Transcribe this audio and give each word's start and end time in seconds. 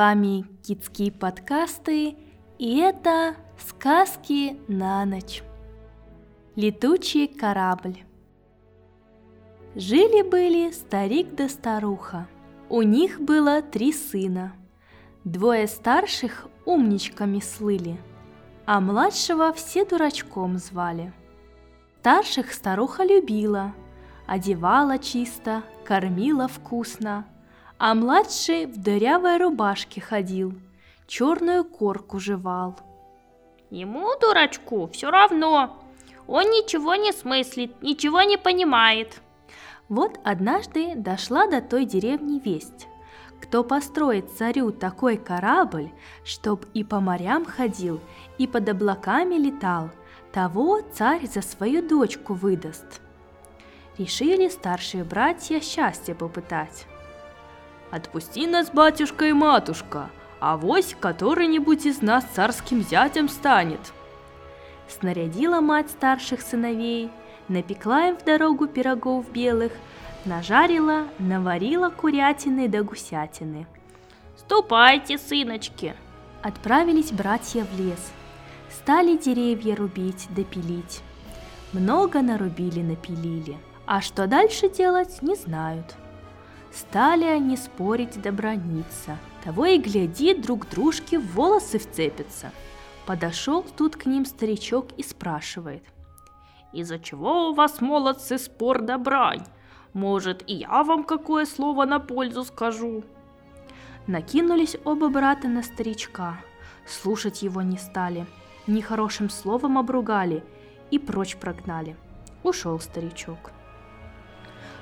вами 0.00 0.46
Китские 0.62 1.12
подкасты, 1.12 2.16
и 2.58 2.78
это 2.78 3.34
сказки 3.58 4.58
на 4.66 5.04
ночь. 5.04 5.42
Летучий 6.56 7.28
корабль. 7.28 7.98
Жили-были 9.74 10.70
старик 10.70 11.34
да 11.34 11.50
старуха. 11.50 12.26
У 12.70 12.80
них 12.80 13.20
было 13.20 13.60
три 13.60 13.92
сына. 13.92 14.54
Двое 15.24 15.66
старших 15.68 16.48
умничками 16.64 17.40
слыли, 17.40 18.00
а 18.64 18.80
младшего 18.80 19.52
все 19.52 19.84
дурачком 19.84 20.56
звали. 20.56 21.12
Старших 21.98 22.54
старуха 22.54 23.04
любила, 23.04 23.74
одевала 24.26 24.98
чисто, 24.98 25.62
кормила 25.84 26.48
вкусно– 26.48 27.26
а 27.80 27.94
младший 27.94 28.66
в 28.66 28.76
дырявой 28.76 29.38
рубашке 29.38 30.02
ходил, 30.02 30.52
черную 31.06 31.64
корку 31.64 32.20
жевал. 32.20 32.78
Ему, 33.70 34.06
дурачку, 34.20 34.86
все 34.88 35.10
равно. 35.10 35.82
Он 36.26 36.44
ничего 36.44 36.94
не 36.94 37.10
смыслит, 37.10 37.82
ничего 37.82 38.20
не 38.20 38.36
понимает. 38.36 39.22
Вот 39.88 40.20
однажды 40.24 40.94
дошла 40.94 41.46
до 41.46 41.62
той 41.62 41.86
деревни 41.86 42.38
весть. 42.38 42.86
Кто 43.40 43.64
построит 43.64 44.30
царю 44.30 44.72
такой 44.72 45.16
корабль, 45.16 45.88
чтоб 46.22 46.66
и 46.74 46.84
по 46.84 47.00
морям 47.00 47.46
ходил, 47.46 47.98
и 48.36 48.46
под 48.46 48.68
облаками 48.68 49.36
летал, 49.36 49.88
того 50.32 50.82
царь 50.92 51.26
за 51.26 51.40
свою 51.40 51.88
дочку 51.88 52.34
выдаст. 52.34 53.00
Решили 53.96 54.48
старшие 54.48 55.02
братья 55.02 55.60
счастье 55.60 56.14
попытать. 56.14 56.86
Отпусти 57.90 58.46
нас, 58.46 58.70
батюшка 58.70 59.26
и 59.26 59.32
матушка, 59.32 60.10
а 60.38 60.56
вось 60.56 60.94
который-нибудь 60.98 61.86
из 61.86 62.02
нас 62.02 62.24
царским 62.24 62.82
зятем 62.82 63.28
станет. 63.28 63.80
Снарядила 64.88 65.60
мать 65.60 65.90
старших 65.90 66.40
сыновей, 66.40 67.10
напекла 67.48 68.06
им 68.08 68.16
в 68.16 68.24
дорогу 68.24 68.68
пирогов 68.68 69.30
белых, 69.32 69.72
нажарила, 70.24 71.08
наварила 71.18 71.90
курятины 71.90 72.68
да 72.68 72.82
гусятины. 72.82 73.66
«Ступайте, 74.36 75.18
сыночки!» 75.18 75.94
Отправились 76.42 77.12
братья 77.12 77.64
в 77.64 77.78
лес, 77.78 78.12
стали 78.70 79.16
деревья 79.16 79.76
рубить 79.76 80.26
да 80.30 80.42
пилить. 80.42 81.02
Много 81.72 82.22
нарубили-напилили, 82.22 83.58
а 83.84 84.00
что 84.00 84.26
дальше 84.26 84.70
делать, 84.70 85.22
не 85.22 85.34
знают– 85.34 85.96
Стали 86.72 87.24
они 87.24 87.56
спорить 87.56 88.20
да 88.22 88.32
брониться. 88.32 89.18
Того 89.44 89.66
и 89.66 89.78
гляди, 89.78 90.34
друг 90.34 90.68
дружке 90.68 91.18
в 91.18 91.34
волосы 91.34 91.78
вцепятся. 91.78 92.52
Подошел 93.06 93.62
тут 93.62 93.96
к 93.96 94.06
ним 94.06 94.24
старичок 94.24 94.88
и 94.96 95.02
спрашивает. 95.02 95.82
«Из-за 96.72 96.98
чего 96.98 97.50
у 97.50 97.54
вас, 97.54 97.80
молодцы, 97.80 98.38
спор 98.38 98.80
да? 98.82 99.00
Может, 99.92 100.48
и 100.48 100.54
я 100.54 100.84
вам 100.84 101.02
какое 101.02 101.46
слово 101.46 101.84
на 101.84 101.98
пользу 101.98 102.44
скажу?» 102.44 103.02
Накинулись 104.06 104.76
оба 104.84 105.08
брата 105.08 105.48
на 105.48 105.62
старичка. 105.62 106.40
Слушать 106.86 107.42
его 107.42 107.62
не 107.62 107.76
стали. 107.76 108.26
Нехорошим 108.66 109.30
словом 109.30 109.78
обругали 109.78 110.44
и 110.90 110.98
прочь 110.98 111.36
прогнали. 111.36 111.96
Ушел 112.44 112.78
старичок. 112.78 113.50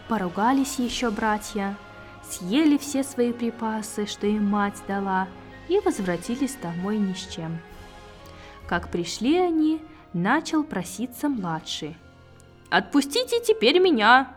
Поругались 0.08 0.78
еще 0.78 1.10
братья, 1.10 1.76
съели 2.22 2.78
все 2.78 3.04
свои 3.04 3.32
припасы, 3.32 4.06
что 4.06 4.26
им 4.26 4.46
мать 4.46 4.82
дала, 4.88 5.28
и 5.68 5.78
возвратились 5.80 6.56
домой 6.62 6.96
ни 6.96 7.12
с 7.12 7.26
чем. 7.26 7.58
Как 8.66 8.90
пришли 8.90 9.36
они, 9.36 9.82
начал 10.14 10.64
проситься 10.64 11.28
младший. 11.28 11.96
«Отпустите 12.70 13.40
теперь 13.40 13.80
меня!» 13.80 14.34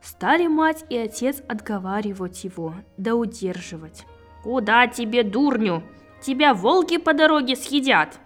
Стали 0.00 0.46
мать 0.46 0.84
и 0.88 0.96
отец 0.96 1.42
отговаривать 1.46 2.44
его, 2.44 2.74
да 2.96 3.14
удерживать. 3.14 4.06
«Куда 4.42 4.86
тебе, 4.86 5.22
дурню? 5.22 5.82
Тебя 6.22 6.54
волки 6.54 6.96
по 6.96 7.12
дороге 7.12 7.56
съедят!» 7.56 8.18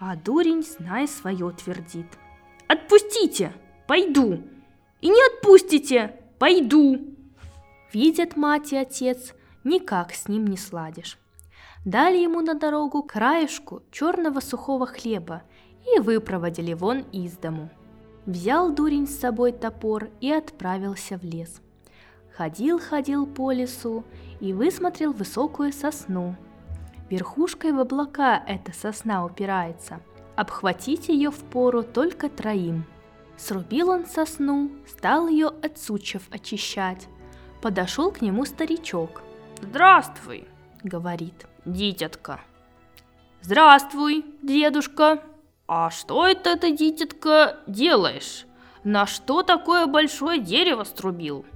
А 0.00 0.16
дурень, 0.16 0.64
зная 0.64 1.06
свое, 1.06 1.52
твердит. 1.52 2.06
«Отпустите! 2.66 3.52
Пойду! 3.86 4.42
И 5.04 5.08
не 5.10 5.20
отпустите! 5.26 6.18
Пойду!» 6.38 6.98
Видят 7.92 8.38
мать 8.38 8.72
и 8.72 8.76
отец, 8.76 9.34
никак 9.62 10.14
с 10.14 10.28
ним 10.28 10.46
не 10.46 10.56
сладишь. 10.56 11.18
Дали 11.84 12.16
ему 12.16 12.40
на 12.40 12.54
дорогу 12.54 13.02
краешку 13.02 13.82
черного 13.90 14.40
сухого 14.40 14.86
хлеба 14.86 15.42
и 15.94 16.00
выпроводили 16.00 16.72
вон 16.72 17.00
из 17.12 17.36
дому. 17.36 17.68
Взял 18.24 18.72
дурень 18.72 19.06
с 19.06 19.20
собой 19.20 19.52
топор 19.52 20.08
и 20.22 20.32
отправился 20.32 21.18
в 21.18 21.22
лес. 21.22 21.60
Ходил-ходил 22.34 23.26
по 23.26 23.52
лесу 23.52 24.04
и 24.40 24.54
высмотрел 24.54 25.12
высокую 25.12 25.74
сосну. 25.74 26.34
Верхушкой 27.10 27.72
в 27.72 27.78
облака 27.78 28.42
эта 28.48 28.72
сосна 28.72 29.26
упирается. 29.26 30.00
Обхватить 30.34 31.08
ее 31.08 31.30
в 31.30 31.40
пору 31.40 31.82
только 31.82 32.30
троим– 32.30 32.86
Срубил 33.36 33.90
он 33.90 34.06
сосну, 34.06 34.70
стал 34.86 35.28
ее 35.28 35.48
от 35.48 35.78
сучьев 35.78 36.22
очищать. 36.30 37.08
Подошел 37.60 38.12
к 38.12 38.20
нему 38.20 38.44
старичок. 38.44 39.22
«Здравствуй!»— 39.60 40.46
говорит. 40.82 41.46
«Дитятка!» 41.64 42.40
«Здравствуй, 43.40 44.24
дедушка!» 44.42 45.22
«А 45.66 45.90
что 45.90 46.26
это 46.26 46.58
ты, 46.58 46.76
дитятка, 46.76 47.58
делаешь? 47.66 48.44
На 48.84 49.06
что 49.06 49.42
такое 49.42 49.86
большое 49.86 50.38
дерево 50.38 50.84
струбил?» 50.84 51.46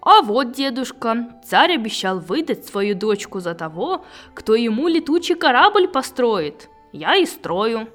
«А 0.00 0.22
вот, 0.22 0.52
дедушка, 0.52 1.40
царь 1.44 1.74
обещал 1.74 2.20
выдать 2.20 2.64
свою 2.66 2.94
дочку 2.94 3.40
за 3.40 3.54
того, 3.54 4.04
кто 4.34 4.54
ему 4.54 4.88
летучий 4.88 5.34
корабль 5.34 5.88
построит. 5.88 6.68
Я 6.92 7.16
и 7.16 7.26
строю». 7.26 7.88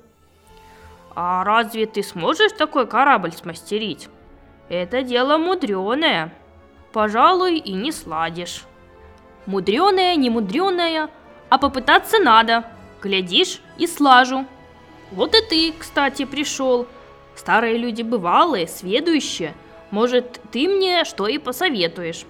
А 1.15 1.45
разве 1.45 1.85
ты 1.85 2.03
сможешь 2.03 2.51
такой 2.51 2.85
корабль 2.87 3.31
смастерить? 3.31 4.09
Это 4.67 5.01
дело 5.01 5.37
мудреное. 5.37 6.33
Пожалуй, 6.91 7.57
и 7.57 7.71
не 7.73 7.91
сладишь. 7.93 8.63
Мудреное, 9.45 10.15
не 10.15 10.29
мудреное, 10.29 11.09
а 11.49 11.57
попытаться 11.57 12.19
надо. 12.19 12.65
Глядишь 13.01 13.61
и 13.77 13.87
слажу. 13.87 14.45
Вот 15.11 15.35
и 15.35 15.41
ты, 15.41 15.73
кстати, 15.77 16.25
пришел. 16.25 16.87
Старые 17.35 17.77
люди 17.77 18.01
бывалые, 18.01 18.67
сведущие. 18.67 19.53
Может, 19.91 20.41
ты 20.51 20.67
мне 20.67 21.05
что 21.05 21.27
и 21.27 21.37
посоветуешь? 21.37 22.25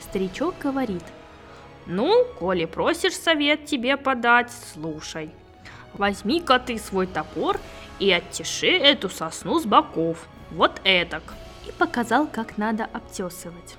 Старичок 0.00 0.54
говорит. 0.60 1.04
Ну, 1.86 2.24
коли 2.38 2.66
просишь 2.66 3.16
совет 3.16 3.64
тебе 3.66 3.96
подать, 3.96 4.52
слушай. 4.72 5.30
Возьми-ка 5.94 6.58
ты 6.58 6.78
свой 6.78 7.06
топор 7.06 7.58
и 8.02 8.10
оттеши 8.10 8.66
эту 8.66 9.08
сосну 9.08 9.60
с 9.60 9.64
боков, 9.64 10.26
вот 10.50 10.80
этак. 10.82 11.22
И 11.68 11.70
показал, 11.70 12.26
как 12.26 12.58
надо 12.58 12.84
обтесывать. 12.84 13.76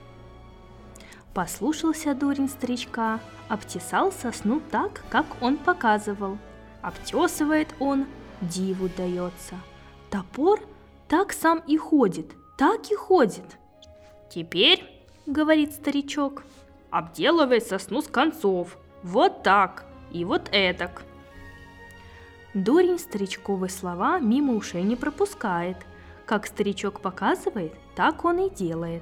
Послушался 1.34 2.16
дурень 2.16 2.48
старичка, 2.48 3.20
обтесал 3.50 4.14
сосну 4.14 4.62
так, 4.72 5.04
как 5.10 5.26
он 5.42 5.58
показывал. 5.58 6.38
Обтесывает 6.82 7.68
он, 7.80 8.06
диву 8.40 8.90
дается. 8.96 9.56
Топор 10.10 10.62
так 11.10 11.34
сам 11.34 11.60
и 11.68 11.76
ходит, 11.76 12.32
так 12.58 12.90
и 12.92 12.96
ходит. 12.96 13.58
Теперь, 14.34 14.86
говорит 15.26 15.74
старичок, 15.74 16.44
обделывай 16.92 17.60
сосну 17.60 18.02
с 18.02 18.08
концов, 18.08 18.78
вот 19.04 19.44
так 19.44 19.84
и 20.14 20.24
вот 20.24 20.48
этак. 20.54 21.04
Дурень 22.54 23.00
старичковые 23.00 23.72
слова 23.72 24.20
мимо 24.20 24.54
ушей 24.54 24.84
не 24.84 24.96
пропускает. 24.96 25.78
Как 26.28 26.46
старичок 26.46 27.02
показывает, 27.02 27.74
так 27.96 28.24
он 28.26 28.46
и 28.46 28.50
делает. 28.50 29.02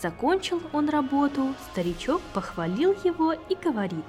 Закончил 0.00 0.62
он 0.72 0.88
работу, 0.88 1.54
старичок 1.72 2.22
похвалил 2.34 2.94
его 3.02 3.32
и 3.32 3.56
говорит. 3.56 4.04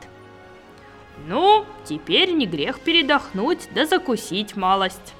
«Ну, 1.28 1.66
теперь 1.84 2.31
не 2.31 2.45
грех 2.45 2.80
передохнуть 2.80 3.69
да 3.74 3.88
закусить 3.88 4.56
малость». 4.56 5.16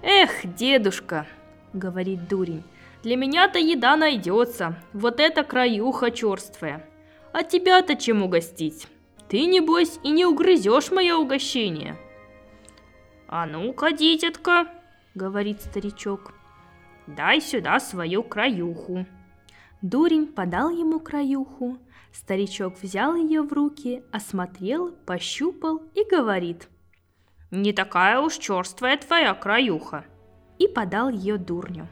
«Эх, 0.00 0.30
дедушка»,— 0.44 1.26
говорит 1.74 2.26
дурень,— 2.26 2.62
«для 3.02 3.16
меня-то 3.16 3.58
еда 3.58 3.96
найдется, 3.96 4.76
вот 4.94 5.20
это 5.20 5.42
краюха 5.42 6.10
черствая. 6.10 6.86
А 7.32 7.42
тебя-то 7.42 7.96
чем 7.96 8.22
угостить? 8.22 8.86
Ты, 9.28 9.44
небось, 9.44 9.98
и 10.02 10.10
не 10.10 10.24
угрызешь 10.24 10.90
мое 10.90 11.16
угощение». 11.16 11.98
«А 13.28 13.46
ну-ка, 13.46 13.92
дитятка»,— 13.92 14.68
говорит 15.14 15.60
старичок,— 15.60 16.34
«дай 17.06 17.40
сюда 17.40 17.80
свою 17.80 18.22
краюху». 18.22 19.06
Дурень 19.82 20.26
подал 20.26 20.70
ему 20.70 20.98
краюху. 20.98 21.78
Старичок 22.12 22.80
взял 22.80 23.16
ее 23.16 23.42
в 23.42 23.52
руки, 23.52 24.02
осмотрел, 24.12 24.92
пощупал 25.04 25.82
и 25.94 26.04
говорит. 26.08 26.68
«Не 27.50 27.72
такая 27.72 28.20
уж 28.20 28.38
черствая 28.38 28.96
твоя 28.96 29.34
краюха!» 29.34 30.04
И 30.58 30.68
подал 30.68 31.10
ее 31.10 31.36
дурню. 31.36 31.88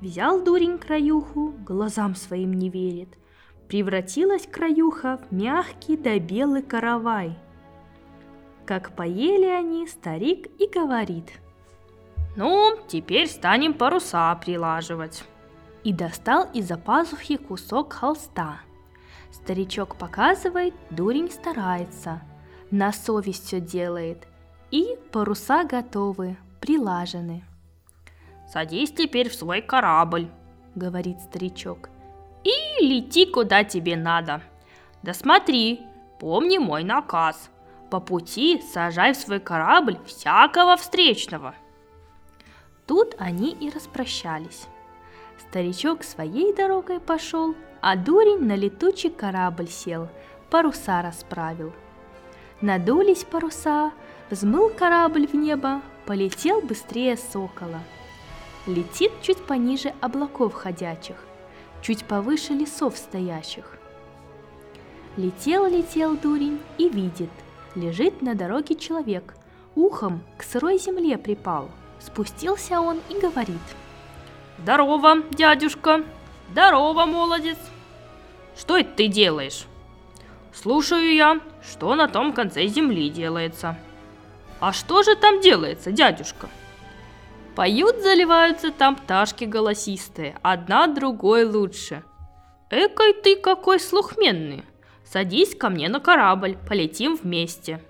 Взял 0.00 0.44
дурень 0.44 0.78
краюху, 0.78 1.54
глазам 1.64 2.14
своим 2.14 2.52
не 2.52 2.68
верит. 2.68 3.08
Превратилась 3.68 4.46
краюха 4.46 5.18
в 5.18 5.32
мягкий 5.32 5.96
да 5.96 6.18
белый 6.18 6.62
каравай. 6.62 7.38
Как 8.66 8.96
поели 8.96 9.46
они, 9.46 9.86
старик 9.86 10.48
и 10.58 10.66
говорит. 10.66 11.30
«Ну, 12.34 12.76
теперь 12.88 13.28
станем 13.28 13.72
паруса 13.74 14.34
прилаживать» 14.34 15.24
и 15.84 15.92
достал 15.92 16.48
из-за 16.52 16.76
пазухи 16.76 17.36
кусок 17.36 17.92
холста. 17.92 18.58
Старичок 19.30 19.94
показывает, 19.94 20.74
дурень 20.90 21.30
старается, 21.30 22.22
на 22.72 22.92
совесть 22.92 23.46
все 23.46 23.60
делает, 23.60 24.26
и 24.72 24.98
паруса 25.12 25.62
готовы, 25.62 26.36
прилажены. 26.60 27.44
«Садись 28.52 28.90
теперь 28.90 29.28
в 29.28 29.34
свой 29.36 29.62
корабль»,— 29.62 30.28
говорит 30.74 31.20
старичок, 31.20 31.88
«и 32.42 32.84
лети 32.84 33.24
куда 33.26 33.62
тебе 33.62 33.94
надо. 33.96 34.42
Да 35.04 35.14
смотри, 35.14 35.82
помни 36.18 36.58
мой 36.58 36.82
наказ. 36.82 37.48
По 37.90 38.00
пути 38.00 38.62
сажай 38.72 39.12
в 39.12 39.16
свой 39.16 39.40
корабль 39.40 39.98
всякого 40.06 40.76
встречного». 40.76 41.54
Тут 42.86 43.16
они 43.18 43.50
и 43.50 43.68
распрощались. 43.70 44.66
Старичок 45.38 46.04
своей 46.04 46.54
дорогой 46.54 47.00
пошел, 47.00 47.54
а 47.80 47.96
дурень 47.96 48.44
на 48.44 48.54
летучий 48.54 49.10
корабль 49.10 49.68
сел, 49.68 50.08
паруса 50.50 51.02
расправил. 51.02 51.72
Надулись 52.60 53.24
паруса, 53.24 53.92
взмыл 54.30 54.70
корабль 54.70 55.26
в 55.26 55.34
небо, 55.34 55.82
полетел 56.06 56.60
быстрее 56.62 57.16
сокола. 57.16 57.80
Летит 58.66 59.12
чуть 59.20 59.44
пониже 59.44 59.92
облаков 60.00 60.54
ходячих, 60.54 61.16
чуть 61.82 62.04
повыше 62.04 62.52
лесов 62.52 62.96
стоящих. 62.96 63.78
Летел-летел 65.16 66.16
дурень 66.16 66.60
и 66.78 66.88
видит, 66.88 67.30
лежит 67.76 68.22
на 68.22 68.34
дороге 68.34 68.74
человек, 68.74 69.34
ухом 69.76 70.22
к 70.36 70.42
сырой 70.42 70.78
земле 70.78 71.16
припал. 71.18 71.70
Спустился 72.00 72.80
он 72.80 72.98
и 73.08 73.20
говорит– 73.20 73.60
Здорово, 74.58 75.22
дядюшка. 75.30 76.02
Здорово, 76.50 77.04
молодец. 77.04 77.58
Что 78.56 78.78
это 78.78 78.90
ты 78.96 79.08
делаешь? 79.08 79.66
Слушаю 80.54 81.14
я, 81.14 81.40
что 81.62 81.94
на 81.94 82.08
том 82.08 82.32
конце 82.32 82.66
земли 82.66 83.10
делается. 83.10 83.76
А 84.58 84.72
что 84.72 85.02
же 85.02 85.14
там 85.14 85.40
делается, 85.40 85.92
дядюшка? 85.92 86.48
Поют, 87.54 87.96
заливаются 88.02 88.70
там 88.70 88.96
пташки 88.96 89.44
голосистые, 89.44 90.36
одна 90.42 90.86
другой 90.86 91.44
лучше. 91.44 92.02
Экой 92.70 93.12
ты 93.12 93.36
какой 93.36 93.78
слухменный. 93.78 94.64
Садись 95.10 95.54
ко 95.54 95.70
мне 95.70 95.88
на 95.88 96.00
корабль, 96.00 96.56
полетим 96.68 97.16
вместе. 97.16 97.80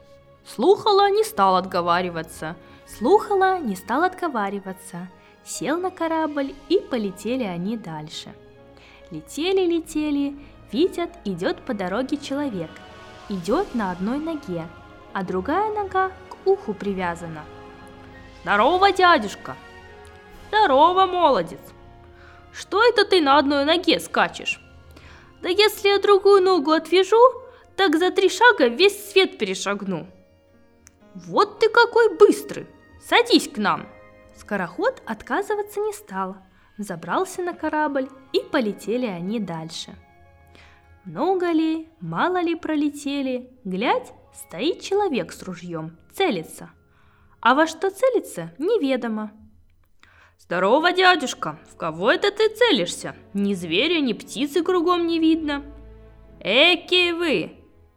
Слухала, 0.45 1.11
не 1.11 1.25
стал 1.25 1.57
отговариваться. 1.57 2.57
Слухала, 2.87 3.59
не 3.59 3.75
стал 3.75 4.05
отговариваться 4.05 5.09
сел 5.47 5.79
на 5.79 5.91
корабль 5.91 6.55
и 6.69 6.79
полетели 6.79 7.45
они 7.45 7.77
дальше. 7.77 8.35
Летели-летели, 9.11 10.37
видят, 10.73 11.11
идет 11.25 11.65
по 11.65 11.73
дороге 11.73 12.17
человек. 12.17 12.71
Идет 13.29 13.75
на 13.75 13.93
одной 13.93 14.19
ноге, 14.19 14.67
а 15.13 15.23
другая 15.23 15.73
нога 15.73 16.11
к 16.29 16.47
уху 16.47 16.75
привязана. 16.75 17.45
Здорово, 18.43 18.93
дядюшка! 18.93 19.57
Здорово, 20.49 21.07
молодец! 21.07 21.61
Что 22.53 22.83
это 22.83 23.05
ты 23.05 23.21
на 23.21 23.39
одной 23.39 23.65
ноге 23.65 24.01
скачешь? 24.01 24.61
Да 25.43 25.49
если 25.49 25.89
я 25.89 25.99
другую 25.99 26.43
ногу 26.43 26.73
отвяжу, 26.73 27.21
так 27.77 27.97
за 27.97 28.11
три 28.11 28.29
шага 28.29 28.69
весь 28.69 29.11
свет 29.11 29.39
перешагну. 29.39 30.07
Вот 31.15 31.59
ты 31.61 31.69
какой 31.69 32.17
быстрый! 32.17 32.67
Садись 33.01 33.49
к 33.49 33.59
нам!» 33.59 33.89
Скороход 34.35 35.03
отказываться 35.07 35.81
не 35.81 35.93
стал, 35.93 36.37
забрался 36.77 37.43
на 37.43 37.55
корабль 37.55 38.09
и 38.33 38.41
полетели 38.41 39.07
они 39.07 39.41
дальше. 39.41 39.95
Много 41.05 41.53
ли, 41.53 41.89
мало 42.01 42.43
ли 42.43 42.55
пролетели, 42.55 43.51
глядь, 43.65 44.13
стоит 44.35 44.81
человек 44.81 45.33
с 45.33 45.43
ружьем, 45.43 45.97
целится. 46.13 46.71
А 47.41 47.55
во 47.55 47.67
что 47.67 47.91
целится, 47.91 48.53
неведомо. 48.59 49.31
Здорово, 50.39 50.93
дядюшка, 50.93 51.59
в 51.73 51.77
кого 51.77 52.11
это 52.13 52.31
ты 52.31 52.49
целишься? 52.49 53.17
Ни 53.35 53.55
зверя, 53.55 54.01
ни 54.01 54.13
птицы 54.13 54.63
кругом 54.63 55.07
не 55.07 55.19
видно. 55.19 55.65
Эки 56.41 57.13
вы! 57.13 57.53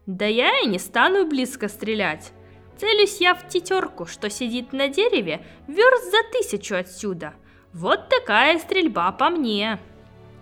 Да 0.05 0.25
я 0.25 0.59
и 0.61 0.67
не 0.67 0.79
стану 0.79 1.27
близко 1.27 1.67
стрелять. 1.67 2.31
Целюсь 2.77 3.21
я 3.21 3.35
в 3.35 3.47
тетерку, 3.47 4.05
что 4.05 4.29
сидит 4.29 4.73
на 4.73 4.87
дереве, 4.87 5.45
верст 5.67 6.11
за 6.11 6.23
тысячу 6.31 6.75
отсюда. 6.75 7.33
Вот 7.73 8.09
такая 8.09 8.57
стрельба 8.57 9.11
по 9.11 9.29
мне. 9.29 9.79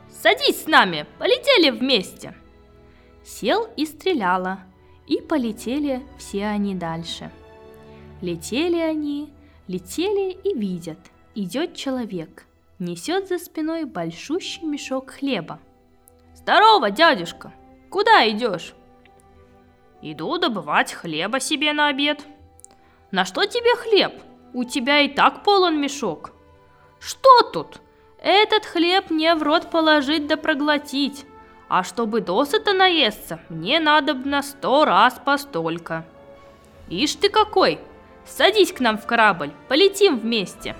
Садись 0.09 0.63
с 0.63 0.67
нами, 0.67 1.05
полетели 1.19 1.71
вместе. 1.71 2.35
Сел 3.25 3.67
и 3.75 3.85
стреляла, 3.85 4.59
и 5.07 5.19
полетели 5.19 6.01
все 6.17 6.45
они 6.45 6.75
дальше. 6.75 7.31
Летели 8.21 8.77
они, 8.77 9.33
летели 9.67 10.31
и 10.31 10.57
видят, 10.57 10.99
идет 11.37 11.75
человек, 11.75 12.45
несет 12.79 13.27
за 13.27 13.37
спиной 13.37 13.85
большущий 13.85 14.63
мешок 14.63 15.11
хлеба. 15.11 15.59
Здорово, 16.33 16.89
дядюшка, 16.89 17.53
куда 17.91 18.27
идешь? 18.27 18.73
Иду 20.01 20.39
добывать 20.39 20.91
хлеба 20.91 21.39
себе 21.39 21.73
на 21.73 21.89
обед. 21.89 22.25
На 23.11 23.23
что 23.23 23.45
тебе 23.45 23.75
хлеб? 23.75 24.13
У 24.53 24.63
тебя 24.63 25.01
и 25.01 25.09
так 25.09 25.43
полон 25.43 25.79
мешок. 25.79 26.31
Что 26.99 27.43
тут? 27.53 27.81
Этот 28.19 28.65
хлеб 28.65 29.11
мне 29.11 29.35
в 29.35 29.43
рот 29.43 29.69
положить 29.69 30.25
да 30.25 30.37
проглотить. 30.37 31.25
А 31.69 31.83
чтобы 31.83 32.21
досыта 32.21 32.73
наесться, 32.73 33.39
мне 33.49 33.79
надо 33.79 34.15
на 34.15 34.41
сто 34.41 34.85
раз 34.85 35.21
постолько. 35.23 36.03
Ишь 36.89 37.13
ты 37.13 37.29
какой! 37.29 37.79
Садись 38.25 38.73
к 38.73 38.79
нам 38.79 38.97
в 38.97 39.05
корабль, 39.05 39.51
полетим 39.67 40.17
вместе. 40.17 40.75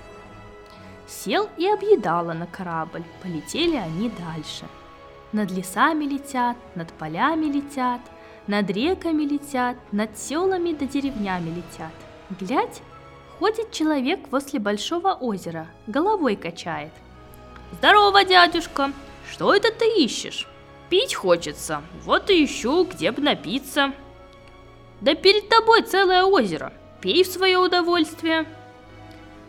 Сел 1.08 1.48
и 1.56 1.66
объедала 1.66 2.34
на 2.34 2.46
корабль, 2.46 3.02
полетели 3.22 3.76
они 3.76 4.10
дальше. 4.10 4.66
Над 5.32 5.50
лесами 5.50 6.04
летят, 6.04 6.56
над 6.74 6.92
полями 6.92 7.46
летят– 7.46 8.00
над 8.48 8.70
реками 8.70 9.24
летят, 9.24 9.76
над 9.92 10.18
селами 10.18 10.72
да 10.72 10.86
деревнями 10.86 11.50
летят. 11.50 11.92
Глядь, 12.40 12.80
ходит 13.38 13.70
человек 13.72 14.20
возле 14.30 14.58
большого 14.58 15.12
озера, 15.12 15.68
головой 15.86 16.34
качает. 16.34 16.92
Здорово, 17.72 18.24
дядюшка! 18.24 18.92
Что 19.30 19.54
это 19.54 19.70
ты 19.70 20.02
ищешь? 20.02 20.48
Пить 20.88 21.14
хочется, 21.14 21.82
вот 22.04 22.30
и 22.30 22.42
ищу, 22.42 22.84
где 22.84 23.12
бы 23.12 23.20
напиться. 23.20 23.92
Да 25.02 25.14
перед 25.14 25.50
тобой 25.50 25.82
целое 25.82 26.24
озеро, 26.24 26.72
пей 27.02 27.24
в 27.24 27.26
свое 27.26 27.58
удовольствие. 27.58 28.46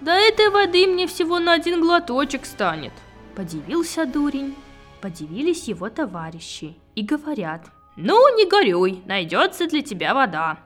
Да 0.02 0.18
этой 0.18 0.50
воды 0.50 0.88
мне 0.88 1.08
всего 1.08 1.40
на 1.40 1.54
один 1.54 1.82
глоточек 1.82 2.46
станет. 2.46 2.94
Подивился 3.36 4.06
дурень, 4.06 4.56
подивились 5.02 5.68
его 5.68 5.90
товарищи 5.90 6.76
и 6.96 7.04
говорят– 7.04 7.66
«Ну, 8.02 8.34
не 8.38 8.46
горюй, 8.46 9.02
найдется 9.06 9.68
для 9.68 9.82
тебя 9.82 10.14
вода. 10.14 10.60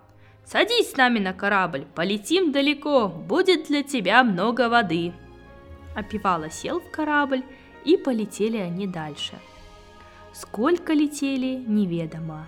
Садись 0.46 0.92
с 0.92 0.98
нами 0.98 1.18
на 1.18 1.34
корабль, 1.34 1.88
полетим 1.96 2.52
далеко, 2.52 3.08
будет 3.08 3.70
для 3.70 3.82
тебя 3.82 4.24
много 4.24 4.70
воды». 4.70 5.14
Опивала 5.96 6.52
сел 6.52 6.80
в 6.80 6.92
корабль, 6.92 7.42
и 7.86 7.98
полетели 7.98 8.58
они 8.58 8.86
дальше. 8.86 9.34
Сколько 10.32 10.94
летели, 10.94 11.64
неведомо. 11.66 12.46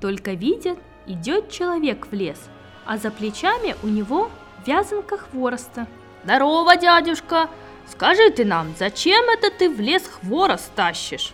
Только 0.00 0.34
видят, 0.34 0.78
идет 1.08 1.50
человек 1.50 2.06
в 2.06 2.14
лес, 2.14 2.48
а 2.86 2.98
за 2.98 3.10
плечами 3.10 3.74
у 3.82 3.88
него 3.88 4.30
вязанка 4.64 5.18
хвороста. 5.18 5.88
«Здорово, 6.24 6.76
дядюшка! 6.76 7.48
Скажи 7.88 8.30
ты 8.30 8.44
нам, 8.44 8.74
зачем 8.78 9.24
это 9.30 9.50
ты 9.50 9.68
в 9.68 9.80
лес 9.80 10.06
хворост 10.06 10.70
тащишь?» 10.74 11.32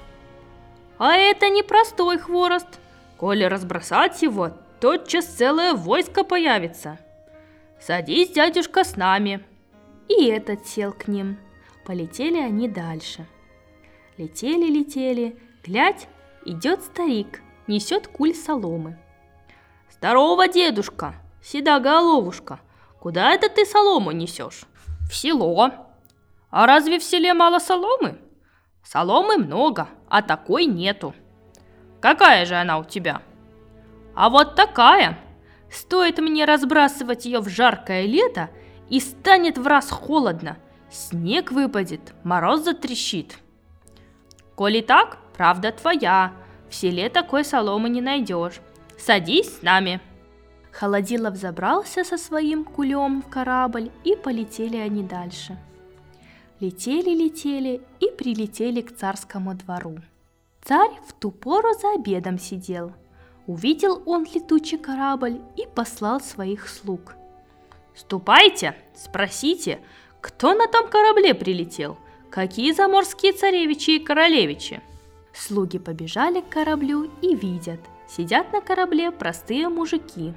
«А 0.98 1.14
это 1.16 1.48
не 1.48 1.62
простой 1.62 2.18
хворост», 2.18 2.80
Коли 3.16 3.44
разбросать 3.44 4.20
его, 4.22 4.50
тотчас 4.80 5.24
целое 5.24 5.74
войско 5.74 6.22
появится. 6.22 6.98
Садись, 7.80 8.30
дядюшка, 8.30 8.84
с 8.84 8.96
нами. 8.96 9.42
И 10.08 10.26
этот 10.26 10.66
сел 10.66 10.92
к 10.92 11.08
ним. 11.08 11.38
Полетели 11.86 12.38
они 12.38 12.68
дальше. 12.68 13.26
Летели-летели, 14.18 15.38
Глядь, 15.64 16.08
идет 16.44 16.82
старик, 16.82 17.42
несет 17.66 18.06
куль 18.06 18.34
соломы. 18.34 18.98
Здорово, 19.90 20.46
дедушка, 20.46 21.14
седа 21.42 21.80
головушка, 21.80 22.60
куда 23.00 23.32
это 23.32 23.48
ты 23.48 23.64
солому 23.64 24.12
несешь? 24.12 24.64
В 25.08 25.14
село. 25.14 25.70
А 26.50 26.66
разве 26.66 26.98
в 26.98 27.04
селе 27.04 27.34
мало 27.34 27.58
соломы? 27.58 28.18
Соломы 28.82 29.36
много, 29.36 29.88
а 30.08 30.22
такой 30.22 30.66
нету. 30.66 31.14
Какая 32.00 32.46
же 32.46 32.54
она 32.54 32.78
у 32.78 32.84
тебя? 32.84 33.22
А 34.14 34.30
вот 34.30 34.54
такая. 34.54 35.18
Стоит 35.70 36.18
мне 36.18 36.44
разбрасывать 36.44 37.26
ее 37.26 37.40
в 37.40 37.48
жаркое 37.48 38.06
лето, 38.06 38.50
и 38.88 39.00
станет 39.00 39.58
в 39.58 39.66
раз 39.66 39.90
холодно. 39.90 40.58
Снег 40.90 41.50
выпадет, 41.50 42.14
мороз 42.22 42.62
затрещит. 42.62 43.38
Коли 44.54 44.80
так, 44.80 45.18
правда 45.36 45.72
твоя. 45.72 46.32
В 46.70 46.74
селе 46.74 47.08
такой 47.08 47.44
соломы 47.44 47.88
не 47.88 48.00
найдешь. 48.00 48.60
Садись 48.98 49.58
с 49.58 49.62
нами. 49.62 50.00
Холодилов 50.78 51.36
забрался 51.36 52.04
со 52.04 52.18
своим 52.18 52.62
кулем 52.62 53.22
в 53.22 53.30
корабль, 53.30 53.90
и 54.04 54.14
полетели 54.14 54.76
они 54.76 55.02
дальше. 55.02 55.56
Летели-летели 56.60 57.80
и 57.98 58.10
прилетели 58.10 58.82
к 58.82 58.94
царскому 58.94 59.54
двору. 59.54 59.96
Царь 60.62 60.90
в 61.08 61.14
ту 61.14 61.30
пору 61.30 61.72
за 61.80 61.94
обедом 61.94 62.38
сидел. 62.38 62.92
Увидел 63.46 64.02
он 64.04 64.26
летучий 64.34 64.76
корабль 64.76 65.40
и 65.56 65.66
послал 65.74 66.20
своих 66.20 66.68
слуг. 66.68 67.14
«Ступайте, 67.94 68.76
спросите, 68.94 69.78
кто 70.20 70.52
на 70.52 70.66
том 70.68 70.90
корабле 70.90 71.34
прилетел? 71.34 71.96
Какие 72.28 72.72
заморские 72.72 73.32
царевичи 73.32 73.92
и 73.92 74.04
королевичи?» 74.04 74.82
Слуги 75.32 75.78
побежали 75.78 76.42
к 76.42 76.50
кораблю 76.50 77.10
и 77.22 77.34
видят, 77.34 77.80
сидят 78.06 78.52
на 78.52 78.60
корабле 78.60 79.10
простые 79.10 79.70
мужики. 79.70 80.34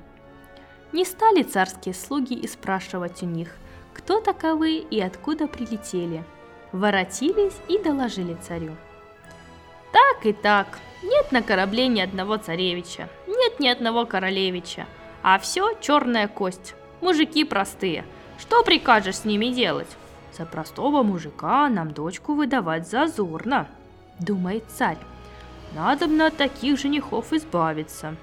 Не 0.92 1.06
стали 1.06 1.44
царские 1.44 1.94
слуги 1.94 2.34
и 2.34 2.48
спрашивать 2.48 3.24
у 3.24 3.26
них– 3.26 3.50
кто 4.00 4.22
таковы 4.22 4.78
и 4.78 5.00
откуда 5.02 5.48
прилетели. 5.48 6.24
Воротились 6.72 7.58
и 7.68 7.78
доложили 7.78 8.36
царю. 8.42 8.76
Так 9.92 10.26
и 10.26 10.34
так, 10.34 10.80
нет 11.04 11.32
на 11.32 11.42
корабле 11.42 11.88
ни 11.88 12.00
одного 12.00 12.38
царевича, 12.38 13.10
нет 13.28 13.60
ни 13.60 13.68
одного 13.68 14.06
королевича, 14.06 14.86
а 15.22 15.38
все 15.38 15.74
черная 15.82 16.28
кость, 16.28 16.76
мужики 17.02 17.44
простые. 17.44 18.06
Что 18.40 18.64
прикажешь 18.64 19.18
с 19.18 19.26
ними 19.26 19.48
делать? 19.48 19.90
За 20.38 20.46
простого 20.46 21.04
мужика 21.04 21.68
нам 21.70 21.92
дочку 21.92 22.36
выдавать 22.36 22.88
зазорно, 22.88 23.68
думает 24.20 24.64
царь. 24.70 24.98
Надо 25.76 26.08
бы 26.08 26.24
от 26.24 26.38
таких 26.38 26.80
женихов 26.80 27.34
избавиться. 27.34 28.16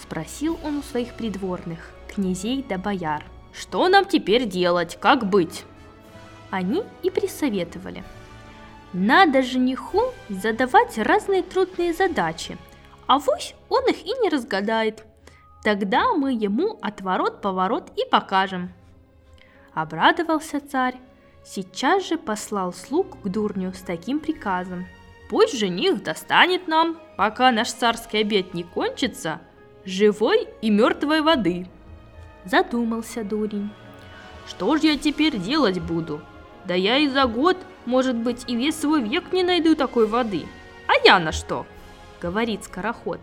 Спросил 0.00 0.58
он 0.62 0.78
у 0.78 0.82
своих 0.82 1.14
придворных, 1.14 1.90
князей 2.08 2.64
да 2.68 2.78
бояр– 2.78 3.24
что 3.58 3.88
нам 3.88 4.04
теперь 4.04 4.46
делать, 4.46 4.98
как 5.00 5.26
быть? 5.26 5.64
Они 6.50 6.84
и 7.02 7.10
присоветовали. 7.10 8.04
Надо 8.92 9.42
жениху 9.42 10.02
задавать 10.28 10.98
разные 10.98 11.42
трудные 11.42 11.94
задачи, 11.94 12.58
а 13.06 13.18
вось 13.18 13.54
он 13.68 13.88
их 13.88 14.04
и 14.04 14.12
не 14.20 14.28
разгадает. 14.28 15.04
Тогда 15.62 16.12
мы 16.12 16.32
ему 16.32 16.78
отворот-поворот 16.82 17.92
и 17.96 18.08
покажем. 18.08 18.72
Обрадовался 19.72 20.60
царь, 20.60 20.96
сейчас 21.44 22.06
же 22.06 22.18
послал 22.18 22.72
слуг 22.72 23.20
к 23.22 23.28
дурню 23.28 23.72
с 23.72 23.80
таким 23.80 24.20
приказом. 24.20 24.86
Пусть 25.28 25.58
жених 25.58 26.02
достанет 26.02 26.68
нам, 26.68 26.98
пока 27.16 27.50
наш 27.50 27.72
царский 27.72 28.18
обед 28.18 28.54
не 28.54 28.62
кончится, 28.62 29.40
живой 29.86 30.48
и 30.60 30.68
мертвой 30.70 31.22
воды. 31.22 31.66
Задумался 32.44 33.24
дурень. 33.24 33.70
Что 34.46 34.76
ж 34.76 34.80
я 34.80 34.98
теперь 34.98 35.38
делать 35.38 35.80
буду? 35.80 36.20
Да 36.64 36.74
я 36.74 36.98
и 36.98 37.08
за 37.08 37.26
год, 37.26 37.56
может 37.86 38.16
быть, 38.16 38.44
и 38.48 38.56
весь 38.56 38.78
свой 38.78 39.02
век 39.02 39.32
не 39.32 39.44
найду 39.44 39.74
такой 39.74 40.06
воды. 40.06 40.44
А 40.88 40.92
я 41.04 41.18
на 41.18 41.32
что? 41.32 41.66
Говорит 42.20 42.64
скороход. 42.64 43.20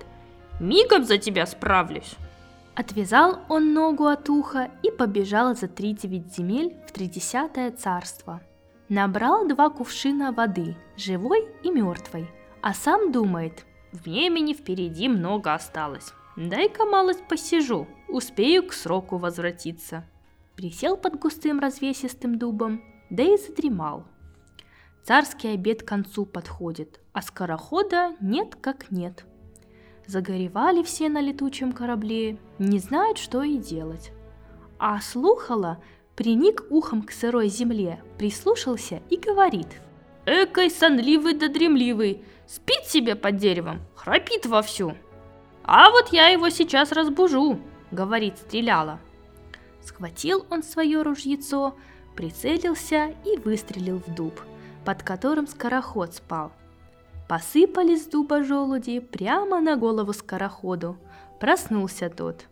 Мигом 0.60 1.04
за 1.04 1.18
тебя 1.18 1.46
справлюсь. 1.46 2.16
Отвязал 2.76 3.40
он 3.50 3.74
ногу 3.74 4.08
от 4.08 4.30
уха 4.30 4.72
и 4.82 4.90
побежал 4.90 5.56
за 5.56 5.68
три 5.68 5.94
девять 5.94 6.34
земель 6.34 6.76
в 6.88 6.92
тридесятое 6.92 7.72
царство. 7.72 8.42
Набрал 8.90 9.48
два 9.48 9.70
кувшина 9.70 10.32
воды, 10.32 10.76
живой 10.98 11.48
и 11.64 11.70
мертвой, 11.70 12.30
а 12.62 12.74
сам 12.74 13.12
думает, 13.12 13.66
времени 13.92 14.54
впереди 14.54 15.08
много 15.08 15.54
осталось. 15.54 16.14
Дай-ка 16.36 16.86
малость 16.86 17.28
посижу, 17.28 17.88
успею 18.08 18.68
к 18.68 18.74
сроку 18.74 19.18
возвратиться. 19.18 20.04
Присел 20.56 20.98
под 20.98 21.20
густым 21.20 21.60
развесистым 21.60 22.40
дубом, 22.40 22.84
да 23.12 23.24
и 23.24 23.38
задремал. 23.38 24.06
Царский 25.04 25.50
обед 25.50 25.84
к 25.84 25.88
концу 25.88 26.26
подходит, 26.26 27.02
а 27.12 27.22
скорохода 27.22 28.16
нет 28.20 28.56
как 28.56 28.90
нет. 28.90 29.26
Загоревали 30.08 30.82
все 30.82 31.08
на 31.08 31.22
летучем 31.22 31.72
корабле, 31.72 32.38
не 32.58 32.80
знают, 32.80 33.20
что 33.20 33.44
и 33.44 33.58
делать. 33.58 34.12
А 34.80 35.00
слухала, 35.02 35.82
приник 36.16 36.64
ухом 36.70 37.04
к 37.04 37.12
сырой 37.12 37.48
земле, 37.48 38.02
прислушался 38.18 39.02
и 39.10 39.18
говорит. 39.18 39.68
«Экой 40.26 40.72
сонливый 40.72 41.36
да 41.36 41.48
дремливый, 41.48 42.24
спит 42.48 42.86
себе 42.86 43.16
под 43.16 43.38
деревом, 43.38 43.82
храпит 43.96 44.46
вовсю, 44.46 44.96
«А 45.64 45.90
вот 45.92 46.10
я 46.10 46.28
его 46.28 46.50
сейчас 46.50 46.92
разбужу»,— 46.92 47.60
говорит 47.92 48.38
стреляла. 48.38 49.00
Схватил 49.82 50.46
он 50.50 50.64
свое 50.64 51.02
ружьецо, 51.02 51.76
прицелился 52.16 53.16
и 53.26 53.38
выстрелил 53.38 54.00
в 54.06 54.14
дуб, 54.14 54.42
под 54.86 55.04
которым 55.04 55.48
скороход 55.48 56.14
спал. 56.14 56.52
Посыпались 57.30 58.04
с 58.04 58.08
дуба 58.08 58.44
желуди 58.44 59.00
прямо 59.00 59.62
на 59.62 59.78
голову 59.78 60.14
скороходу. 60.14 60.98
Проснулся 61.40 62.10
тот. 62.10 62.46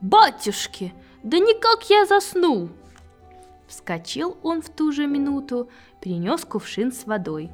«Батюшки, 0.00 0.94
да 1.22 1.38
никак 1.38 1.90
я 1.90 2.06
заснул!» 2.06 2.70
Вскочил 3.66 4.36
он 4.42 4.62
в 4.62 4.68
ту 4.68 4.90
же 4.90 5.06
минуту, 5.06 5.68
принес 6.00 6.44
кувшин 6.44 6.92
с 6.92 7.06
водой. 7.06 7.50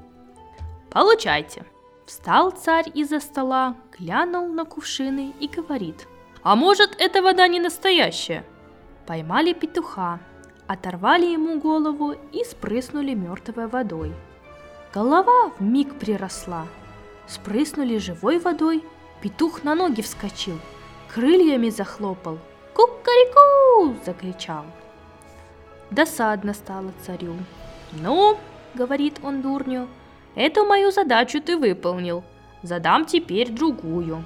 «Получайте!» 0.90 1.64
Встал 2.06 2.52
царь 2.52 2.88
из-за 2.94 3.18
стола, 3.18 3.75
глянул 3.98 4.46
на 4.46 4.64
кувшины 4.64 5.34
и 5.40 5.48
говорит. 5.48 6.06
«А 6.44 6.54
может, 6.54 6.94
эта 7.00 7.20
вода 7.20 7.48
не 7.48 7.58
настоящая?» 7.58 8.44
Поймали 9.06 9.52
петуха, 9.52 10.20
оторвали 10.68 11.26
ему 11.26 11.58
голову 11.58 12.14
и 12.32 12.44
спрыснули 12.44 13.14
мертвой 13.14 13.66
водой. 13.66 14.14
Голова 14.94 15.50
в 15.58 15.60
миг 15.60 15.98
приросла. 15.98 16.68
Спрыснули 17.26 17.98
живой 17.98 18.38
водой, 18.38 18.84
петух 19.20 19.64
на 19.64 19.75
ноги 19.75 20.00
вскочил, 20.00 20.60
крыльями 21.12 21.70
захлопал. 21.70 22.38
«Кукареку!»– 22.72 23.96
закричал. 24.06 24.64
Досадно 25.90 26.54
стало 26.54 26.92
царю. 27.04 27.34
«Ну,— 27.90 28.38
говорит 28.75 29.18
он 29.25 29.42
дурню,— 29.42 29.88
Эту 30.36 30.66
мою 30.66 30.92
задачу 30.92 31.40
ты 31.40 31.56
выполнил. 31.56 32.22
Задам 32.62 33.06
теперь 33.06 33.50
другую. 33.50 34.22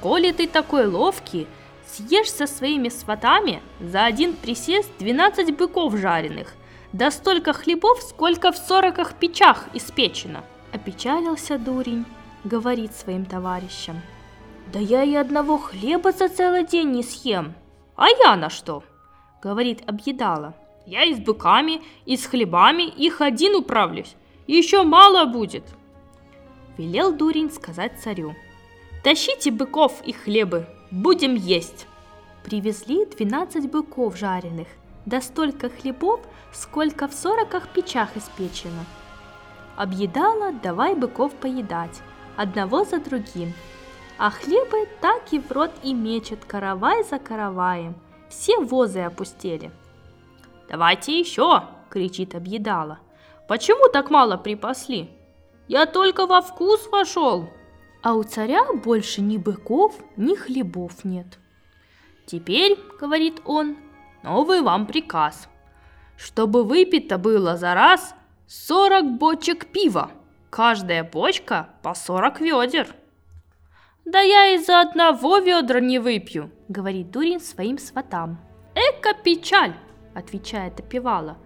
Коли 0.00 0.32
ты 0.32 0.48
такой 0.48 0.86
ловкий, 0.86 1.46
съешь 1.86 2.32
со 2.32 2.46
своими 2.46 2.88
сватами 2.88 3.60
за 3.78 4.06
один 4.06 4.34
присест 4.34 4.90
12 4.98 5.56
быков 5.56 5.96
жареных, 5.96 6.54
да 6.94 7.10
столько 7.10 7.52
хлебов, 7.52 8.00
сколько 8.02 8.52
в 8.52 8.56
сороках 8.56 9.14
печах 9.14 9.68
испечено. 9.74 10.42
Опечалился 10.72 11.58
дурень, 11.58 12.06
говорит 12.44 12.94
своим 12.94 13.26
товарищам. 13.26 14.00
Да 14.72 14.78
я 14.78 15.02
и 15.02 15.14
одного 15.14 15.58
хлеба 15.58 16.12
за 16.12 16.28
целый 16.28 16.64
день 16.64 16.92
не 16.92 17.02
съем. 17.02 17.54
А 17.96 18.06
я 18.08 18.36
на 18.36 18.48
что? 18.48 18.82
Говорит 19.42 19.82
объедала. 19.86 20.54
Я 20.86 21.04
и 21.04 21.14
с 21.14 21.18
быками, 21.18 21.82
и 22.06 22.16
с 22.16 22.24
хлебами 22.24 22.84
их 22.84 23.20
один 23.20 23.56
управлюсь. 23.56 24.16
Еще 24.50 24.82
мало 24.82 25.26
будет!» 25.26 25.62
Велел 26.76 27.12
дурень 27.12 27.52
сказать 27.52 28.00
царю. 28.02 28.34
«Тащите 29.04 29.52
быков 29.52 30.02
и 30.04 30.12
хлебы, 30.12 30.66
будем 30.90 31.36
есть!» 31.36 31.86
Привезли 32.42 33.06
двенадцать 33.06 33.70
быков 33.70 34.16
жареных, 34.16 34.66
да 35.06 35.20
столько 35.20 35.70
хлебов, 35.70 36.18
сколько 36.52 37.06
в 37.06 37.12
сороках 37.12 37.68
печах 37.68 38.16
испечено. 38.16 38.84
Объедала, 39.76 40.50
давай 40.50 40.96
быков 40.96 41.32
поедать, 41.34 42.02
одного 42.36 42.82
за 42.82 42.98
другим. 42.98 43.52
А 44.18 44.30
хлебы 44.30 44.88
так 45.00 45.32
и 45.32 45.38
в 45.38 45.48
рот 45.52 45.70
и 45.84 45.94
мечет 45.94 46.44
каравай 46.44 47.04
за 47.04 47.20
караваем. 47.20 47.94
Все 48.28 48.58
возы 48.58 48.98
опустели. 48.98 49.70
«Давайте 50.68 51.20
еще!»— 51.20 51.62
кричит 51.88 52.34
объедала– 52.34 52.98
Почему 53.50 53.88
так 53.88 54.10
мало 54.10 54.36
припасли? 54.36 55.10
Я 55.66 55.86
только 55.86 56.28
во 56.28 56.40
вкус 56.40 56.86
вошел. 56.92 57.50
А 58.00 58.14
у 58.14 58.22
царя 58.22 58.62
больше 58.72 59.22
ни 59.22 59.38
быков, 59.38 59.98
ни 60.16 60.36
хлебов 60.36 61.04
нет. 61.04 61.40
Теперь, 62.26 62.78
говорит 63.00 63.42
он, 63.44 63.76
новый 64.22 64.60
вам 64.60 64.86
приказ. 64.86 65.48
Чтобы 66.16 66.62
выпито 66.62 67.18
было 67.18 67.56
за 67.56 67.74
раз 67.74 68.14
40 68.46 69.18
бочек 69.18 69.66
пива. 69.72 70.12
Каждая 70.48 71.02
бочка 71.02 71.70
по 71.82 71.92
40 71.92 72.40
ведер. 72.42 72.94
Да 74.04 74.20
я 74.20 74.54
из-за 74.54 74.80
одного 74.80 75.38
ведра 75.38 75.80
не 75.80 75.98
выпью, 75.98 76.52
говорит 76.68 77.10
Дурин 77.10 77.40
своим 77.40 77.78
сватам. 77.78 78.38
Эка 78.76 79.12
печаль, 79.12 79.74
отвечает 80.14 80.78
опевала. 80.78 81.36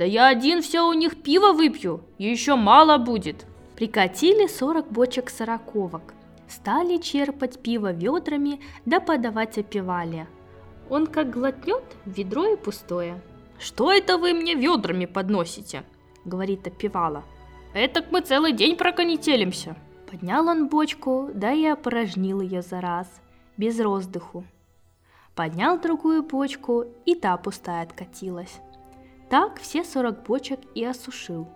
Да 0.00 0.06
я 0.06 0.28
один 0.28 0.62
все 0.62 0.88
у 0.88 0.94
них 0.94 1.22
пиво 1.22 1.52
выпью, 1.52 2.02
еще 2.16 2.54
мало 2.54 2.96
будет. 2.96 3.44
Прикатили 3.76 4.46
40 4.46 4.90
бочек 4.90 5.28
сороковок. 5.28 6.14
Стали 6.48 6.96
черпать 6.96 7.58
пиво 7.58 7.92
ведрами, 7.92 8.62
да 8.86 9.00
подавать 9.00 9.58
опевале. 9.58 10.26
Он 10.88 11.06
как 11.06 11.28
глотнет, 11.28 11.84
ведро 12.06 12.46
и 12.46 12.56
пустое. 12.56 13.20
«Что 13.58 13.92
это 13.92 14.16
вы 14.16 14.32
мне 14.32 14.54
ведрами 14.54 15.04
подносите?»— 15.04 15.84
говорит 16.24 16.66
опевала. 16.66 17.22
«Этак 17.74 18.10
мы 18.10 18.22
целый 18.22 18.52
день 18.52 18.76
проконетелимся». 18.76 19.76
Поднял 20.10 20.48
он 20.48 20.68
бочку, 20.68 21.28
да 21.34 21.52
и 21.52 21.66
опорожнил 21.66 22.40
ее 22.40 22.62
за 22.62 22.80
раз, 22.80 23.06
без 23.58 23.78
роздыху. 23.78 24.44
Поднял 25.34 25.78
другую 25.78 26.22
бочку, 26.22 26.86
и 27.04 27.14
та 27.14 27.36
пустая 27.36 27.82
откатилась. 27.82 28.60
Так 29.30 29.60
все 29.60 29.84
сорок 29.84 30.24
бочек 30.24 30.60
и 30.74 30.84
осушил. 30.84 31.48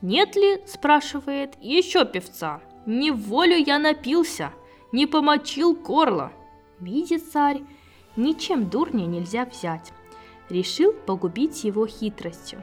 «Нет 0.00 0.34
ли,— 0.34 0.62
спрашивает,— 0.66 1.54
еще 1.60 2.06
певца? 2.06 2.62
Не 2.86 3.10
волю 3.10 3.56
я 3.56 3.78
напился, 3.78 4.52
не 4.90 5.06
помочил 5.06 5.74
горло». 5.74 6.32
Видит 6.80 7.30
царь, 7.30 7.60
ничем 8.16 8.70
дурня 8.70 9.04
нельзя 9.04 9.44
взять. 9.44 9.92
Решил 10.48 10.94
погубить 10.94 11.64
его 11.64 11.86
хитростью. 11.86 12.62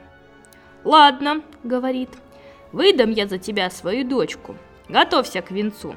«Ладно,— 0.82 1.42
говорит,— 1.62 2.10
выдам 2.72 3.12
я 3.12 3.28
за 3.28 3.38
тебя 3.38 3.70
свою 3.70 4.04
дочку, 4.04 4.56
Готовься 4.88 5.42
к 5.42 5.50
венцу. 5.50 5.94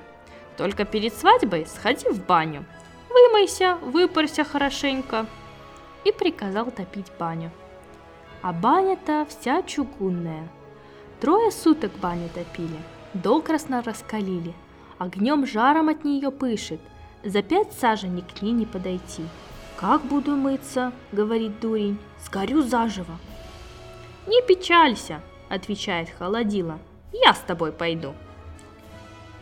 Только 0.58 0.86
перед 0.86 1.13
свадьбой 1.13 1.66
сходи 1.66 2.10
в 2.10 2.25
баню. 2.25 2.66
Вымойся, 3.10 3.78
выпарься 3.82 4.44
хорошенько. 4.44 5.25
И 6.04 6.12
приказал 6.12 6.70
топить 6.72 7.12
баню. 7.18 7.51
А 8.41 8.53
баня-то 8.53 9.25
вся 9.29 9.62
чугунная. 9.62 10.48
Трое 11.19 11.51
суток 11.51 11.91
баню 12.01 12.29
топили, 12.33 12.79
докрасно 13.13 13.83
раскалили. 13.83 14.53
Огнем 14.98 15.45
жаром 15.45 15.89
от 15.89 16.03
нее 16.03 16.31
пышет, 16.31 16.79
за 17.24 17.43
пять 17.43 17.74
саженей 17.74 18.24
к 18.24 18.41
ней 18.41 18.51
не 18.51 18.65
подойти. 18.65 19.24
«Как 19.75 20.03
буду 20.03 20.36
мыться?»— 20.36 20.91
говорит 21.12 21.60
дурень. 21.60 21.98
«Сгорю 22.24 22.62
заживо». 22.62 23.17
«Не 24.27 24.41
печалься»,— 24.43 25.21
отвечает 25.50 26.10
холодила. 26.10 26.77
«Я 27.12 27.33
с 27.33 27.39
тобой 27.39 27.71
пойду». 27.71 28.13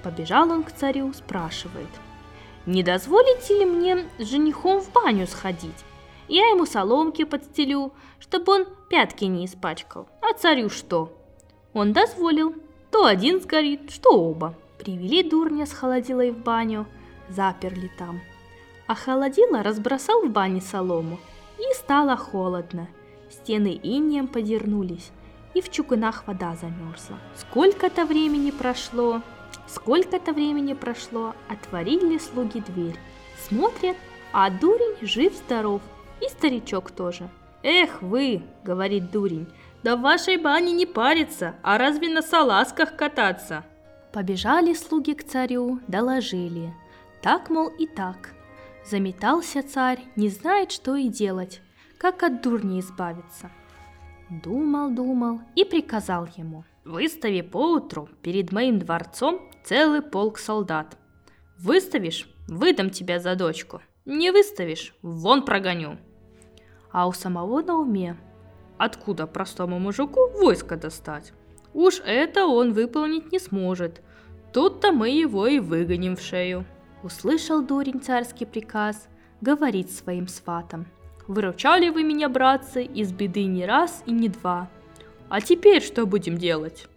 Побежал 0.01 0.49
он 0.49 0.63
к 0.63 0.71
царю, 0.71 1.13
спрашивает. 1.13 1.89
«Не 2.65 2.83
дозволите 2.83 3.59
ли 3.59 3.65
мне 3.65 4.05
с 4.17 4.27
женихом 4.27 4.79
в 4.79 4.93
баню 4.93 5.27
сходить? 5.27 5.83
Я 6.29 6.49
ему 6.49 6.65
соломки 6.65 7.25
подстелю, 7.25 7.91
чтобы 8.19 8.53
он 8.53 8.65
пятки 8.89 9.25
не 9.25 9.45
испачкал. 9.45 10.07
А 10.21 10.33
царю 10.33 10.69
что?» 10.69 11.11
Он 11.73 11.91
дозволил. 11.91 12.55
То 12.91 13.05
один 13.05 13.39
сгорит, 13.41 13.91
что 13.91 14.11
оба. 14.11 14.55
Привели 14.79 15.21
дурня 15.21 15.65
с 15.65 15.73
холодилой 15.73 16.31
в 16.31 16.37
баню, 16.37 16.87
заперли 17.29 17.91
там. 17.97 18.21
А 18.87 18.95
холодила 18.95 19.61
разбросал 19.61 20.25
в 20.25 20.31
бане 20.31 20.61
солому, 20.61 21.19
и 21.59 21.73
стало 21.75 22.15
холодно. 22.15 22.87
Стены 23.29 23.79
инеем 23.83 24.27
подернулись, 24.27 25.11
и 25.53 25.61
в 25.61 25.69
чугунах 25.69 26.25
вода 26.25 26.55
замерзла. 26.55 27.19
Сколько-то 27.35 28.05
времени 28.05 28.49
прошло, 28.49 29.21
Сколько-то 29.67 30.33
времени 30.33 30.73
прошло, 30.73 31.35
отворили 31.47 32.17
слуги 32.17 32.59
дверь. 32.59 32.97
Смотрят, 33.47 33.97
а 34.31 34.49
дурень 34.49 34.95
жив-здоров, 35.01 35.81
и 36.21 36.29
старичок 36.29 36.91
тоже. 36.91 37.29
«Эх 37.63 38.01
вы!»— 38.01 38.43
говорит 38.63 39.11
дурень. 39.11 39.47
«Да 39.83 39.95
в 39.95 40.01
вашей 40.01 40.37
бане 40.37 40.71
не 40.71 40.85
париться, 40.85 41.55
а 41.61 41.77
разве 41.77 42.09
на 42.09 42.21
салазках 42.21 42.95
кататься?» 42.95 43.65
Побежали 44.11 44.73
слуги 44.73 45.13
к 45.13 45.23
царю, 45.23 45.79
доложили. 45.87 46.73
Так, 47.21 47.49
мол, 47.49 47.67
и 47.67 47.85
так. 47.85 48.33
Заметался 48.83 49.61
царь, 49.61 49.99
не 50.15 50.29
знает, 50.29 50.71
что 50.71 50.95
и 50.95 51.07
делать, 51.09 51.61
как 51.99 52.23
от 52.23 52.41
дурни 52.41 52.79
избавиться. 52.79 53.51
Думал, 54.29 54.91
думал 54.91 55.41
и 55.55 55.63
приказал 55.63 56.27
ему. 56.37 56.63
«Выстави 56.85 57.41
поутру 57.41 58.09
перед 58.23 58.51
моим 58.51 58.79
дворцом 58.79 59.41
целый 59.63 60.01
полк 60.01 60.39
солдат. 60.39 60.97
Выставишь– 61.57 62.27
выдам 62.47 62.89
тебя 62.89 63.19
за 63.19 63.35
дочку. 63.35 63.81
Не 64.05 64.31
выставишь– 64.31 64.95
вон 65.01 65.43
прогоню. 65.43 65.97
А 66.91 67.07
у 67.07 67.11
самого 67.11 67.61
на 67.61 67.75
уме. 67.75 68.17
Откуда 68.77 69.27
простому 69.27 69.79
мужику 69.79 70.29
войско 70.29 70.77
достать? 70.77 71.33
Уж 71.73 72.01
это 72.05 72.45
он 72.45 72.73
выполнить 72.73 73.31
не 73.31 73.39
сможет. 73.39 74.01
Тут-то 74.53 74.91
мы 74.91 75.09
его 75.09 75.47
и 75.47 75.59
выгоним 75.59 76.15
в 76.15 76.21
шею. 76.21 76.65
Услышал 77.03 77.61
дурень 77.61 78.01
царский 78.01 78.45
приказ, 78.45 79.07
говорит 79.41 79.91
своим 79.91 80.27
сватам. 80.27 80.87
Выручали 81.27 81.89
вы 81.89 82.03
меня, 82.03 82.27
братцы, 82.29 82.83
из 82.83 83.11
беды 83.11 83.45
не 83.45 83.65
раз 83.65 84.03
и 84.05 84.11
не 84.11 84.29
два. 84.29 84.69
А 85.29 85.41
теперь 85.41 85.83
что 85.83 86.07
будем 86.07 86.37
делать? 86.37 86.87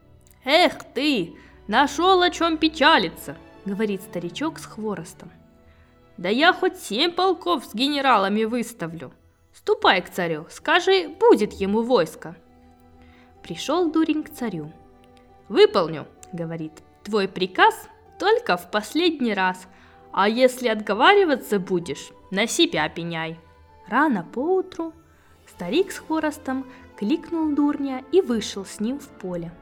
Эх 0.45 0.73
ты, 0.95 1.35
Нашел 1.69 2.21
о 2.23 2.31
чем 2.31 2.59
печалиться, 2.59 3.37
говорит 3.65 4.03
старичок 4.03 4.59
с 4.59 4.67
хворостом. 4.67 5.31
Да 6.17 6.29
я 6.29 6.53
хоть 6.53 6.77
семь 6.77 7.13
полков 7.13 7.65
с 7.65 7.73
генералами 7.73 8.45
выставлю. 8.45 9.13
Ступай 9.65 10.03
к 10.03 10.11
царю, 10.11 10.47
скажи, 10.51 11.09
будет 11.09 11.53
ему 11.53 11.83
войско. 11.83 12.35
Пришел 13.45 13.93
дурень 13.93 14.25
к 14.25 14.31
царю. 14.31 14.73
Выполню, 15.49 16.09
говорит, 16.33 16.73
твой 17.05 17.29
приказ 17.29 17.89
только 18.19 18.57
в 18.57 18.73
последний 18.73 19.35
раз, 19.35 19.69
а 20.11 20.29
если 20.29 20.67
отговариваться 20.67 21.61
будешь, 21.61 22.11
на 22.33 22.49
себя 22.49 22.89
пеняй. 22.89 23.39
Рано 23.87 24.27
поутру 24.35 24.93
старик 25.47 25.93
с 25.93 25.99
хворостом 25.99 26.67
кликнул 26.97 27.55
дурня 27.55 28.03
и 28.11 28.21
вышел 28.21 28.65
с 28.65 28.81
ним 28.81 28.99
в 28.99 29.07
поле. 29.07 29.53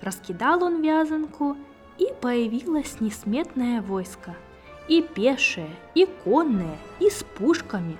Раскидал 0.00 0.62
он 0.62 0.80
вязанку, 0.80 1.56
и 1.98 2.06
появилось 2.20 3.00
несметное 3.00 3.82
войско. 3.82 4.36
И 4.86 5.02
пешее, 5.02 5.70
и 5.96 6.06
конное, 6.22 6.78
и 7.00 7.10
с 7.10 7.24
пушками. 7.36 7.98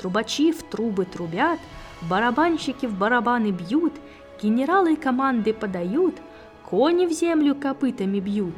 Трубачи 0.00 0.50
в 0.50 0.62
трубы 0.64 1.04
трубят, 1.04 1.60
барабанщики 2.02 2.86
в 2.86 2.98
барабаны 2.98 3.52
бьют, 3.52 3.92
генералы 4.42 4.96
команды 4.96 5.54
подают, 5.54 6.16
кони 6.68 7.06
в 7.06 7.12
землю 7.12 7.54
копытами 7.54 8.18
бьют. 8.18 8.56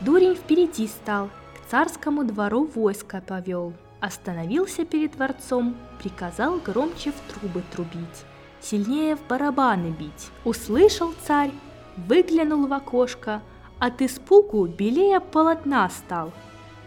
Дурень 0.00 0.34
впереди 0.34 0.88
стал, 0.88 1.28
к 1.54 1.70
царскому 1.70 2.24
двору 2.24 2.64
войско 2.64 3.20
повел. 3.20 3.74
Остановился 4.00 4.84
перед 4.84 5.12
дворцом, 5.12 5.76
приказал 6.00 6.58
громче 6.58 7.12
в 7.12 7.32
трубы 7.32 7.62
трубить 7.70 8.24
сильнее 8.62 9.16
в 9.16 9.26
барабаны 9.26 9.88
бить. 9.88 10.30
Услышал 10.44 11.12
царь, 11.26 11.52
выглянул 11.96 12.66
в 12.66 12.72
окошко, 12.72 13.42
от 13.78 14.00
испугу 14.00 14.66
белее 14.66 15.20
полотна 15.20 15.88
стал. 15.90 16.32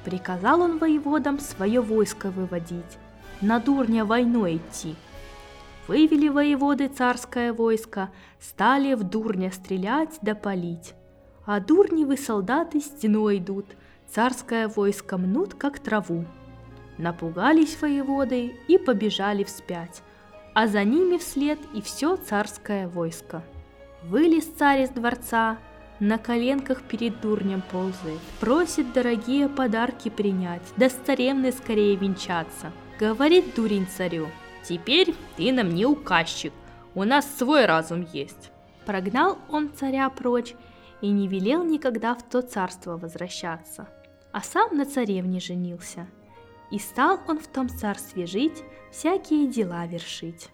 Приказал 0.03 0.61
он 0.61 0.77
воеводам 0.77 1.39
свое 1.39 1.81
войско 1.81 2.29
выводить, 2.29 2.97
на 3.41 3.59
дурня 3.59 4.05
войной 4.05 4.57
идти. 4.57 4.95
Вывели 5.87 6.29
воеводы 6.29 6.87
царское 6.87 7.53
войско, 7.53 8.09
стали 8.39 8.93
в 8.93 9.03
дурня 9.03 9.51
стрелять 9.51 10.17
да 10.21 10.35
палить. 10.35 10.93
А 11.45 11.59
дурневы 11.59 12.17
солдаты 12.17 12.79
стеной 12.79 13.37
идут, 13.37 13.65
царское 14.09 14.67
войско 14.67 15.17
мнут, 15.17 15.53
как 15.53 15.79
траву. 15.79 16.25
Напугались 16.97 17.79
воеводы 17.81 18.55
и 18.67 18.77
побежали 18.77 19.43
вспять 19.43 20.01
а 20.55 20.67
за 20.67 20.85
ними 20.85 21.17
вслед 21.17 21.59
и 21.73 21.81
все 21.81 22.15
царское 22.15 22.87
войско. 22.87 23.43
Вылез 24.03 24.45
царь 24.45 24.83
из 24.83 24.89
дворца, 24.89 25.57
на 25.99 26.17
коленках 26.17 26.81
перед 26.83 27.19
дурнем 27.19 27.61
ползает, 27.71 28.21
просит 28.39 28.93
дорогие 28.93 29.49
подарки 29.49 30.09
принять, 30.09 30.61
да 30.77 30.89
с 30.89 30.93
царевной 30.93 31.51
скорее 31.51 31.97
венчаться. 31.97 32.71
Говорит 32.97 33.53
дурень 33.55 33.87
царю, 33.87 34.29
теперь 34.63 35.13
ты 35.35 35.51
нам 35.51 35.75
не 35.75 35.85
указчик, 35.85 36.53
у 36.93 37.03
нас 37.03 37.29
свой 37.37 37.65
разум 37.65 38.07
есть. 38.13 38.51
Прогнал 38.85 39.37
он 39.49 39.73
царя 39.73 40.09
прочь 40.09 40.55
и 41.01 41.09
не 41.09 41.27
велел 41.27 41.65
никогда 41.65 42.15
в 42.15 42.23
то 42.23 42.41
царство 42.41 42.97
возвращаться, 42.97 43.89
а 44.31 44.41
сам 44.41 44.77
на 44.77 44.85
царевне 44.85 45.41
женился. 45.41 46.07
И 46.71 46.79
стал 46.79 47.19
он 47.27 47.39
в 47.39 47.47
том 47.47 47.67
царстве 47.67 48.25
жить, 48.25 48.63
всякие 48.91 49.47
дела 49.47 49.85
вершить. 49.87 50.49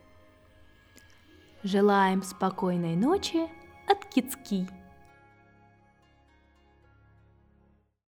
Желаем 1.62 2.23
спокойной 2.23 2.95
ночи 2.95 3.47
от 3.88 4.04
Кицки. 4.06 4.67